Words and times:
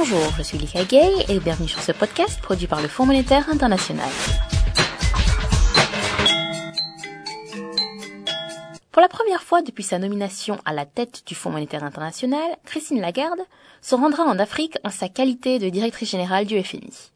Bonjour, 0.00 0.30
je 0.36 0.44
suis 0.44 0.58
Lika 0.58 0.84
Gay 0.84 1.10
et 1.28 1.40
bienvenue 1.40 1.66
sur 1.66 1.82
ce 1.82 1.90
podcast 1.90 2.40
produit 2.40 2.68
par 2.68 2.80
le 2.80 2.86
Fonds 2.86 3.04
monétaire 3.04 3.48
international. 3.48 4.08
Pour 8.92 9.02
la 9.02 9.08
première 9.08 9.42
fois 9.42 9.60
depuis 9.60 9.82
sa 9.82 9.98
nomination 9.98 10.60
à 10.64 10.72
la 10.72 10.86
tête 10.86 11.24
du 11.26 11.34
Fonds 11.34 11.50
monétaire 11.50 11.82
international, 11.82 12.48
Christine 12.64 13.00
Lagarde 13.00 13.40
se 13.82 13.96
rendra 13.96 14.22
en 14.22 14.38
Afrique 14.38 14.78
en 14.84 14.90
sa 14.90 15.08
qualité 15.08 15.58
de 15.58 15.68
directrice 15.68 16.12
générale 16.12 16.46
du 16.46 16.62
FMI. 16.62 17.10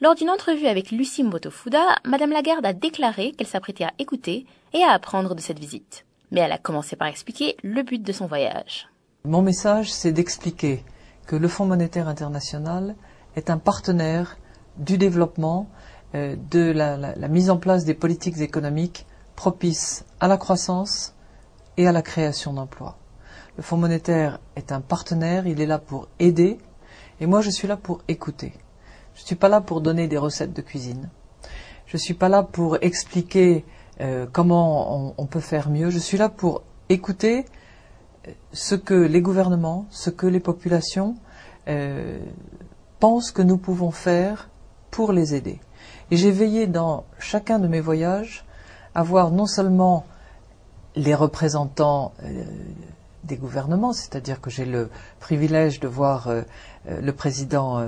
Lors 0.00 0.14
d'une 0.14 0.30
entrevue 0.30 0.68
avec 0.68 0.92
Lucie 0.92 1.24
Mbotofuda, 1.24 1.96
Madame 2.04 2.30
Lagarde 2.30 2.64
a 2.64 2.72
déclaré 2.72 3.32
qu'elle 3.32 3.48
s'apprêtait 3.48 3.84
à 3.84 3.92
écouter 3.98 4.46
et 4.72 4.84
à 4.84 4.92
apprendre 4.92 5.34
de 5.34 5.40
cette 5.40 5.58
visite. 5.58 6.06
Mais 6.30 6.42
elle 6.42 6.52
a 6.52 6.58
commencé 6.58 6.94
par 6.94 7.08
expliquer 7.08 7.56
le 7.64 7.82
but 7.82 8.00
de 8.00 8.12
son 8.12 8.26
voyage. 8.26 8.88
Mon 9.24 9.42
message, 9.42 9.92
c'est 9.92 10.12
d'expliquer 10.12 10.84
que 11.30 11.36
le 11.36 11.46
Fonds 11.46 11.66
monétaire 11.66 12.08
international 12.08 12.96
est 13.36 13.50
un 13.50 13.58
partenaire 13.58 14.36
du 14.78 14.98
développement, 14.98 15.68
euh, 16.16 16.34
de 16.50 16.72
la, 16.72 17.28
mise 17.28 17.50
en 17.50 17.56
place 17.56 17.84
des 17.84 17.94
politiques 17.94 18.38
économiques 18.38 19.06
propices 19.36 20.04
à 20.18 20.26
la 20.26 20.36
croissance 20.38 21.14
et 21.76 21.86
à 21.86 21.92
la 21.92 22.02
création 22.02 22.52
d'emplois. 22.52 22.98
Le 23.56 23.62
Fonds 23.62 23.76
monétaire 23.76 24.40
est 24.56 24.72
un 24.72 24.80
partenaire, 24.80 25.46
il 25.46 25.60
est 25.60 25.66
là 25.66 25.78
pour 25.78 26.08
aider, 26.18 26.58
et 27.20 27.26
moi 27.26 27.42
je 27.42 27.50
suis 27.50 27.68
là 27.68 27.76
pour 27.76 28.00
écouter. 28.08 28.52
Je 29.14 29.22
ne 29.22 29.26
suis 29.26 29.36
pas 29.36 29.48
là 29.48 29.60
pour 29.60 29.82
donner 29.82 30.08
des 30.08 30.18
recettes 30.18 30.52
de 30.52 30.62
cuisine. 30.62 31.10
Je 31.86 31.96
ne 31.96 32.00
suis 32.00 32.14
pas 32.14 32.28
là 32.28 32.42
pour 32.42 32.76
expliquer 32.80 33.64
euh, 34.00 34.26
comment 34.32 35.14
on, 35.16 35.26
peut 35.26 35.38
faire 35.38 35.70
mieux. 35.70 35.90
Je 35.90 36.00
suis 36.00 36.18
là 36.18 36.28
pour 36.28 36.64
écouter 36.88 37.44
ce 38.52 38.74
que 38.74 38.94
les 38.94 39.20
gouvernements, 39.22 39.86
ce 39.90 40.10
que 40.10 40.26
les 40.26 40.40
populations 40.40 41.16
euh, 41.68 42.18
pensent 42.98 43.30
que 43.30 43.42
nous 43.42 43.56
pouvons 43.56 43.90
faire 43.90 44.48
pour 44.90 45.12
les 45.12 45.34
aider. 45.34 45.60
Et 46.10 46.16
j'ai 46.16 46.30
veillé 46.30 46.66
dans 46.66 47.04
chacun 47.18 47.58
de 47.58 47.68
mes 47.68 47.80
voyages 47.80 48.44
à 48.94 49.02
voir 49.02 49.30
non 49.30 49.46
seulement 49.46 50.04
les 50.96 51.14
représentants 51.14 52.12
des 53.22 53.36
gouvernements, 53.36 53.92
c'est-à-dire 53.92 54.40
que 54.40 54.50
j'ai 54.50 54.64
le 54.64 54.90
privilège 55.20 55.78
de 55.78 55.86
voir 55.86 56.28
le 56.84 57.12
président 57.12 57.80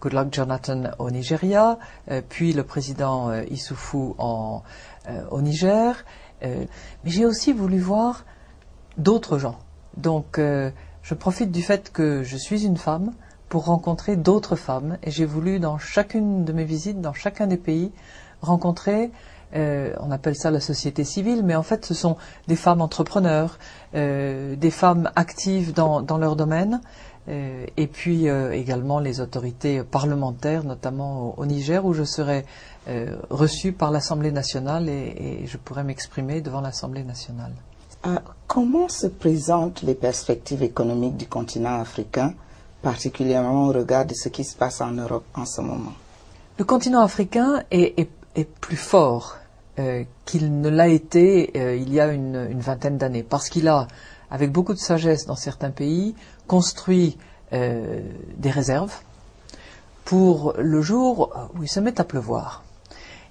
Goodluck 0.00 0.34
Jonathan 0.34 0.90
au 0.98 1.12
Nigeria, 1.12 1.78
puis 2.28 2.52
le 2.52 2.64
président 2.64 3.32
Issoufou 3.32 4.16
euh, 5.06 5.22
au 5.30 5.42
Niger, 5.42 6.02
euh, 6.42 6.64
mais 7.04 7.10
j'ai 7.10 7.26
aussi 7.26 7.52
voulu 7.52 7.78
voir 7.78 8.24
d'autres 8.98 9.38
gens. 9.38 9.58
Donc 9.96 10.38
euh, 10.38 10.70
je 11.02 11.14
profite 11.14 11.50
du 11.50 11.62
fait 11.62 11.92
que 11.92 12.22
je 12.22 12.36
suis 12.36 12.64
une 12.64 12.76
femme 12.76 13.12
pour 13.48 13.66
rencontrer 13.66 14.16
d'autres 14.16 14.56
femmes 14.56 14.98
et 15.02 15.10
j'ai 15.10 15.24
voulu 15.24 15.60
dans 15.60 15.78
chacune 15.78 16.44
de 16.44 16.52
mes 16.52 16.64
visites, 16.64 17.00
dans 17.00 17.12
chacun 17.12 17.46
des 17.46 17.56
pays, 17.56 17.92
rencontrer 18.42 19.10
on 19.56 20.10
appelle 20.10 20.34
ça 20.34 20.50
la 20.50 20.58
société 20.58 21.04
civile, 21.04 21.44
mais 21.44 21.54
en 21.54 21.62
fait 21.62 21.86
ce 21.86 21.94
sont 21.94 22.16
des 22.48 22.56
femmes 22.56 22.80
entrepreneurs, 22.80 23.60
des 23.92 24.70
femmes 24.72 25.12
actives 25.14 25.72
dans, 25.72 26.18
leur 26.18 26.34
domaine, 26.34 26.80
et 27.28 27.86
puis 27.86 28.26
également 28.26 28.98
les 28.98 29.20
autorités 29.20 29.84
parlementaires, 29.84 30.64
notamment 30.64 31.38
au, 31.38 31.46
Niger, 31.46 31.84
où 31.84 31.92
je 31.92 32.02
serai 32.02 32.44
euh, 32.86 33.16
reçu 33.30 33.72
par 33.72 33.90
l'Assemblée 33.90 34.30
nationale 34.30 34.90
et, 34.90 35.46
je 35.46 35.56
pourrais 35.56 35.84
m'exprimer 35.84 36.42
devant 36.42 36.60
l'Assemblée 36.60 37.02
nationale. 37.02 37.52
Euh, 38.06 38.16
comment 38.46 38.88
se 38.88 39.06
présentent 39.06 39.82
les 39.82 39.94
perspectives 39.94 40.62
économiques 40.62 41.16
du 41.16 41.26
continent 41.26 41.80
africain, 41.80 42.34
particulièrement 42.82 43.68
au 43.68 43.72
regard 43.72 44.04
de 44.04 44.14
ce 44.14 44.28
qui 44.28 44.44
se 44.44 44.56
passe 44.56 44.80
en 44.80 44.90
Europe 44.92 45.24
en 45.34 45.46
ce 45.46 45.60
moment? 45.60 45.92
Le 46.58 46.64
continent 46.64 47.00
africain 47.00 47.62
est, 47.70 48.08
plus 48.60 48.76
fort 48.76 49.36
euh, 49.78 50.04
qu'il 50.24 50.60
ne 50.60 50.68
l'a 50.68 50.88
été 50.88 51.78
il 51.80 51.92
y 51.92 52.00
a 52.00 52.12
une 52.12 52.60
vingtaine 52.60 52.98
d'années, 52.98 53.22
parce 53.22 53.48
qu'il 53.48 53.68
a, 53.68 53.88
avec 54.30 54.52
beaucoup 54.52 54.74
de 54.74 54.78
sagesse 54.78 55.26
dans 55.26 55.36
certains 55.36 55.70
pays, 55.70 56.14
construit 56.46 57.16
des 57.52 58.50
réserves 58.50 58.96
pour 60.04 60.54
le 60.58 60.82
jour 60.82 61.48
où 61.56 61.62
il 61.62 61.68
se 61.68 61.78
met 61.78 62.00
à 62.00 62.04
pleuvoir. 62.04 62.64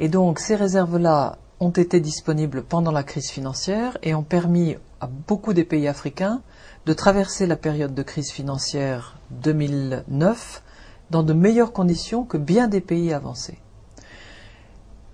Et 0.00 0.08
donc 0.08 0.40
ces 0.40 0.56
réserves-là 0.56 1.38
ont 1.60 1.70
été 1.70 2.00
disponibles 2.00 2.62
pendant 2.62 2.92
la 2.92 3.02
crise 3.02 3.30
financière 3.30 3.98
et 4.02 4.14
ont 4.14 4.22
permis 4.22 4.76
à 5.00 5.06
beaucoup 5.06 5.52
des 5.52 5.64
pays 5.64 5.88
africains 5.88 6.42
de 6.86 6.92
traverser 6.92 7.46
la 7.46 7.56
période 7.56 7.94
de 7.94 8.02
crise 8.02 8.30
financière 8.30 9.18
2009 9.30 10.62
dans 11.10 11.22
de 11.22 11.32
meilleures 11.32 11.72
conditions 11.72 12.24
que 12.24 12.36
bien 12.36 12.68
des 12.68 12.80
pays 12.80 13.12
avancés. 13.12 13.58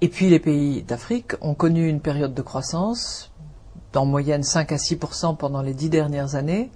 Et 0.00 0.08
puis 0.08 0.28
les 0.28 0.38
pays 0.38 0.82
d'Afrique 0.82 1.32
ont 1.40 1.54
connu 1.54 1.88
une 1.88 2.00
période 2.00 2.34
de 2.34 2.42
croissance 2.42 3.32
d'en 3.92 4.04
moyenne 4.04 4.42
5 4.42 4.70
à 4.70 4.76
6% 4.76 5.36
pendant 5.36 5.62
les 5.62 5.74
dix 5.74 5.90
dernières 5.90 6.34
années, 6.34 6.70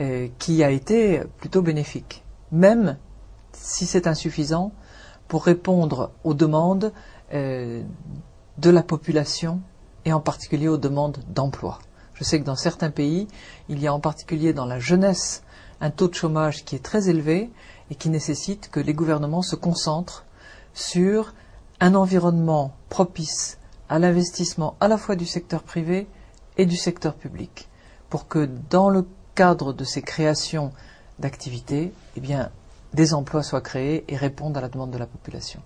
euh, 0.00 0.28
qui 0.38 0.64
a 0.64 0.70
été 0.70 1.20
plutôt 1.38 1.60
bénéfique, 1.60 2.24
même 2.50 2.96
si 3.52 3.84
c'est 3.84 4.06
insuffisant 4.06 4.72
pour 5.28 5.44
répondre 5.44 6.12
aux 6.24 6.34
demandes 6.34 6.92
euh, 7.34 7.82
de 8.62 8.70
la 8.70 8.84
population 8.84 9.60
et 10.04 10.12
en 10.12 10.20
particulier 10.20 10.68
aux 10.68 10.78
demandes 10.78 11.18
d'emploi. 11.28 11.80
Je 12.14 12.22
sais 12.22 12.38
que 12.38 12.44
dans 12.44 12.54
certains 12.54 12.92
pays, 12.92 13.26
il 13.68 13.80
y 13.80 13.88
a 13.88 13.92
en 13.92 13.98
particulier 13.98 14.52
dans 14.52 14.66
la 14.66 14.78
jeunesse 14.78 15.42
un 15.80 15.90
taux 15.90 16.06
de 16.06 16.14
chômage 16.14 16.64
qui 16.64 16.76
est 16.76 16.84
très 16.84 17.08
élevé 17.08 17.50
et 17.90 17.96
qui 17.96 18.08
nécessite 18.08 18.70
que 18.70 18.78
les 18.78 18.94
gouvernements 18.94 19.42
se 19.42 19.56
concentrent 19.56 20.24
sur 20.74 21.34
un 21.80 21.96
environnement 21.96 22.72
propice 22.88 23.58
à 23.88 23.98
l'investissement 23.98 24.76
à 24.78 24.86
la 24.86 24.96
fois 24.96 25.16
du 25.16 25.26
secteur 25.26 25.64
privé 25.64 26.06
et 26.56 26.64
du 26.64 26.76
secteur 26.76 27.14
public, 27.14 27.68
pour 28.10 28.28
que 28.28 28.48
dans 28.70 28.90
le 28.90 29.08
cadre 29.34 29.72
de 29.72 29.82
ces 29.82 30.02
créations 30.02 30.70
d'activités, 31.18 31.92
eh 32.16 32.20
des 32.94 33.14
emplois 33.14 33.42
soient 33.42 33.60
créés 33.60 34.04
et 34.06 34.16
répondent 34.16 34.56
à 34.56 34.60
la 34.60 34.68
demande 34.68 34.92
de 34.92 34.98
la 34.98 35.06
population. 35.06 35.60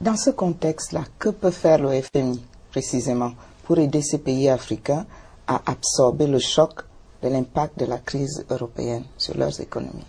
Dans 0.00 0.16
ce 0.16 0.30
contexte-là, 0.30 1.04
que 1.18 1.28
peut 1.28 1.50
faire 1.50 1.78
le 1.78 2.00
FMI 2.00 2.42
précisément 2.70 3.32
pour 3.64 3.78
aider 3.78 4.00
ces 4.00 4.16
pays 4.18 4.48
africains 4.48 5.04
à 5.46 5.60
absorber 5.66 6.26
le 6.26 6.38
choc 6.38 6.80
de 7.22 7.28
l'impact 7.28 7.78
de 7.78 7.84
la 7.84 7.98
crise 7.98 8.46
européenne 8.48 9.04
sur 9.18 9.36
leurs 9.36 9.60
économies? 9.60 10.06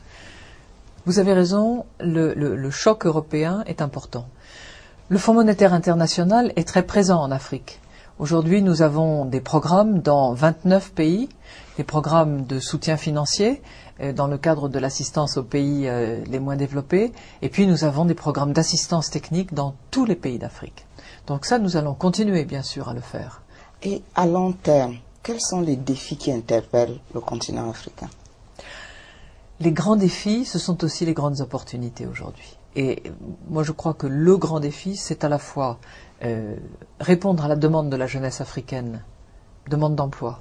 Vous 1.06 1.20
avez 1.20 1.34
raison, 1.34 1.86
le, 2.00 2.70
choc 2.70 3.06
européen 3.06 3.64
est 3.68 3.82
important. 3.82 4.28
Le 5.10 5.18
Fonds 5.18 5.34
monétaire 5.34 5.74
international 5.74 6.54
est 6.56 6.66
très 6.68 6.84
présent 6.84 7.20
en 7.20 7.30
Afrique. 7.32 7.82
Aujourd'hui, 8.20 8.62
nous 8.62 8.82
avons 8.82 9.26
des 9.26 9.42
programmes 9.42 10.00
dans 10.00 10.34
29 10.34 10.92
pays, 10.92 11.30
des 11.78 11.84
programmes 11.84 12.46
de 12.46 12.60
soutien 12.60 12.98
financier 12.98 13.62
euh, 14.00 14.14
dans 14.14 14.28
le 14.28 14.38
cadre 14.38 14.70
de 14.70 14.78
l'assistance 14.80 15.38
aux 15.38 15.44
pays 15.44 15.88
euh, 15.88 16.24
les 16.26 16.40
moins 16.40 16.56
développés, 16.56 17.14
et 17.42 17.50
puis 17.50 17.66
nous 17.66 17.84
avons 17.84 18.06
des 18.06 18.14
programmes 18.14 18.54
d'assistance 18.54 19.10
technique 19.10 19.54
dans 19.54 19.76
tous 19.90 20.06
les 20.06 20.16
pays 20.16 20.38
d'Afrique. 20.38 20.86
Donc 21.26 21.46
ça, 21.46 21.58
nous 21.58 21.78
allons 21.78 21.94
continuer, 21.94 22.46
bien 22.46 22.64
sûr, 22.64 22.90
à 22.90 22.94
le 22.94 23.02
faire. 23.02 23.42
Et 23.82 24.04
à 24.16 24.28
long 24.28 24.52
terme, 24.52 24.98
quels 25.24 25.42
sont 25.42 25.62
les 25.62 25.76
défis 25.76 26.18
qui 26.18 26.32
interpellent 26.32 27.00
le 27.14 27.22
continent 27.22 27.70
africain? 27.70 28.10
Les 29.60 29.72
grands 29.72 29.96
défis, 29.96 30.46
ce 30.46 30.60
sont 30.60 30.84
aussi 30.84 31.06
les 31.06 31.14
grandes 31.14 31.42
opportunités 31.42 32.06
aujourd'hui. 32.06 32.58
Et 32.76 33.04
moi, 33.50 33.64
je 33.64 33.72
crois 33.72 33.94
que 33.94 34.08
le 34.08 34.38
grand 34.38 34.60
défi, 34.60 34.96
c'est 34.96 35.24
à 35.24 35.30
la 35.30 35.40
fois 35.40 35.80
euh, 36.24 36.56
répondre 37.00 37.44
à 37.44 37.48
la 37.48 37.56
demande 37.56 37.90
de 37.90 37.98
la 37.98 38.08
jeunesse 38.08 38.42
africaine, 38.42 39.04
demande 39.70 39.96
d'emploi, 39.96 40.40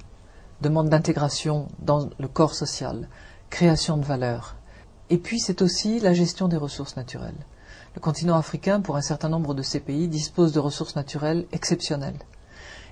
demande 0.61 0.89
d'intégration 0.89 1.69
dans 1.81 2.09
le 2.19 2.29
corps 2.29 2.55
social, 2.55 3.09
création 3.49 3.97
de 3.97 4.05
valeur. 4.05 4.57
Et 5.09 5.19
puis 5.19 5.41
c'est 5.41 5.63
aussi 5.63 5.99
la 5.99 6.15
gestion 6.15 6.47
des 6.47 6.57
ressources 6.57 6.97
naturelles. 6.97 7.47
Le 7.97 8.01
continent 8.01 8.37
africain, 8.37 8.81
pour 8.81 8.97
un 8.97 9.03
certain 9.03 9.29
nombre 9.29 9.55
de 9.55 9.63
ces 9.63 9.81
pays, 9.81 10.07
dispose 10.07 10.53
de 10.53 10.61
ressources 10.61 10.95
naturelles 10.95 11.47
exceptionnelles. 11.51 12.21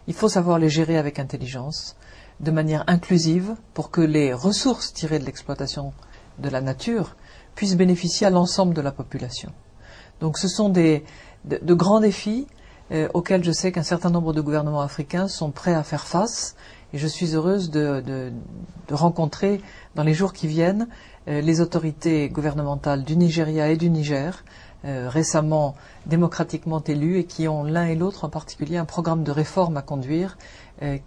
Il 0.08 0.14
faut 0.14 0.28
savoir 0.28 0.58
les 0.58 0.68
gérer 0.68 0.96
avec 0.96 1.20
intelligence, 1.20 1.94
de 2.40 2.50
manière 2.50 2.82
inclusive, 2.88 3.54
pour 3.74 3.92
que 3.92 4.00
les 4.00 4.32
ressources 4.32 4.92
tirées 4.92 5.20
de 5.20 5.24
l'exploitation 5.24 5.92
de 6.38 6.48
la 6.48 6.60
nature 6.60 7.14
puissent 7.58 7.76
bénéficier 7.76 8.24
à 8.24 8.30
l'ensemble 8.30 8.72
de 8.72 8.80
la 8.80 8.92
population. 8.92 9.50
Donc 10.20 10.38
ce 10.38 10.46
sont 10.46 10.68
des, 10.68 11.02
de 11.44 11.74
grands 11.74 11.98
défis 11.98 12.46
euh, 12.92 13.08
auxquels 13.14 13.42
je 13.42 13.50
sais 13.50 13.72
qu'un 13.72 13.82
certain 13.82 14.10
nombre 14.10 14.32
de 14.32 14.40
gouvernements 14.40 14.80
africains 14.80 15.26
sont 15.26 15.50
prêts 15.50 15.74
à 15.74 15.82
faire 15.82 16.06
face. 16.06 16.54
Et 16.92 16.98
je 16.98 17.06
suis 17.08 17.34
heureuse 17.34 17.72
de, 17.72 18.32
rencontrer 18.92 19.60
dans 19.96 20.04
les 20.04 20.14
jours 20.14 20.32
qui 20.32 20.46
viennent 20.46 20.86
euh, 21.26 21.40
les 21.40 21.60
autorités 21.60 22.28
gouvernementales 22.28 23.02
du 23.02 23.16
Nigeria 23.16 23.70
et 23.70 23.76
du 23.76 23.90
Niger, 23.90 24.44
euh, 24.84 25.08
récemment 25.08 25.74
démocratiquement 26.06 26.80
élus 26.84 27.18
et 27.18 27.24
qui 27.24 27.48
ont 27.48 27.64
l'un 27.64 27.86
et 27.86 27.96
l'autre 27.96 28.24
en 28.24 28.28
particulier 28.28 28.76
un 28.76 28.84
programme 28.84 29.24
de 29.24 29.32
réforme 29.32 29.76
à 29.76 29.82
conduire 29.82 30.38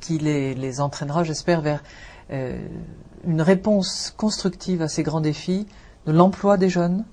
qui 0.01 0.17
les, 0.17 0.53
les 0.53 0.81
entraînera, 0.81 1.23
j'espère, 1.23 1.61
vers 1.61 1.81
une 2.29 3.41
réponse 3.41 4.13
constructive 4.17 4.81
à 4.81 4.89
ces 4.89 5.01
grands 5.01 5.21
défis 5.21 5.65
de 6.05 6.11
l'emploi 6.11 6.57
des 6.57 6.69
jeunes, 6.69 7.05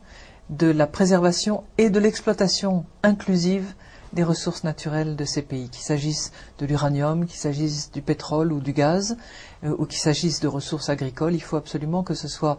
de 0.51 0.67
la 0.69 0.87
préservation 0.87 1.65
et 1.77 1.91
de 1.91 1.99
l'exploitation 1.99 2.87
inclusive 3.03 3.75
des 4.13 4.23
ressources 4.25 4.65
naturelles 4.65 5.17
de 5.17 5.25
ces 5.25 5.43
pays, 5.43 5.69
qu'il 5.69 5.83
s'agisse 5.83 6.33
de 6.59 6.67
l'uranium, 6.67 7.27
qu'il 7.27 7.39
s'agisse 7.39 7.91
du 7.93 8.01
pétrole 8.01 8.53
ou 8.53 8.61
du 8.61 8.73
gaz, 8.73 9.19
euh, 9.65 9.77
ou 9.79 9.85
qu'il 9.85 9.99
s'agisse 9.99 10.41
de 10.41 10.49
ressources 10.49 10.89
agricoles, 10.89 11.35
il 11.35 11.43
faut 11.43 11.57
absolument 11.57 12.03
que 12.03 12.15
ce 12.15 12.29
soit 12.29 12.57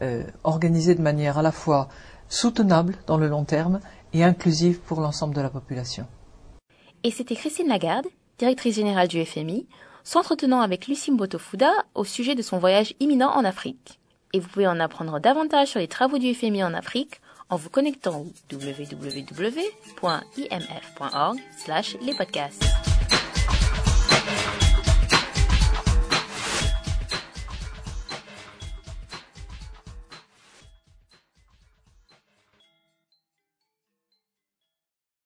euh, 0.00 0.22
organisé 0.44 0.94
de 0.94 1.02
manière 1.02 1.38
à 1.38 1.42
la 1.42 1.52
fois 1.52 1.88
soutenable 2.28 2.96
dans 3.06 3.18
le 3.18 3.28
long 3.28 3.44
terme 3.44 3.80
et 4.12 4.22
inclusive 4.24 4.78
pour 4.80 5.00
l'ensemble 5.00 5.34
de 5.34 5.40
la 5.40 5.50
population. 5.50 6.06
Et 7.02 7.10
c'était 7.10 7.34
Christine 7.34 7.68
Lagarde, 7.68 8.06
directrice 8.38 8.76
générale 8.76 9.08
du 9.08 9.24
FMI, 9.24 9.66
s'entretenant 10.04 10.60
avec 10.60 10.86
Lucie 10.86 11.10
Mbotofuda 11.10 11.70
au 11.94 12.04
sujet 12.04 12.34
de 12.34 12.42
son 12.42 12.58
voyage 12.58 12.94
imminent 13.00 13.30
en 13.30 13.44
Afrique. 13.44 13.98
Et 14.32 14.40
vous 14.40 14.48
pouvez 14.48 14.66
en 14.66 14.80
apprendre 14.80 15.20
davantage 15.20 15.68
sur 15.68 15.80
les 15.80 15.88
travaux 15.88 16.18
du 16.18 16.34
FMI 16.34 16.64
en 16.64 16.74
Afrique 16.74 17.20
en 17.50 17.56
vous 17.56 17.68
connectant 17.68 18.20
au 18.20 18.32
www.imf.org 18.50 19.58
les 22.00 22.14
podcasts. 22.14 22.91